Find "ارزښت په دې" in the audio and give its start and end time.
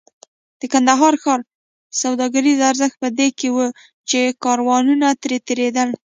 2.69-3.27